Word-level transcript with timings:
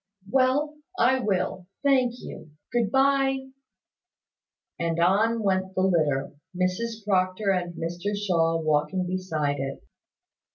"Well, 0.27 0.77
I 0.97 1.19
will, 1.19 1.67
thank 1.83 2.13
you. 2.21 2.49
Good 2.73 2.89
bye." 2.91 3.49
And 4.79 4.99
on 4.99 5.43
went 5.43 5.75
the 5.75 5.81
litter, 5.81 6.33
with 6.55 6.71
Mrs 6.71 7.05
Proctor 7.05 7.51
and 7.51 7.75
Mr 7.75 8.13
Shaw 8.17 8.59
walking 8.59 9.05
beside 9.05 9.59
it. 9.59 9.83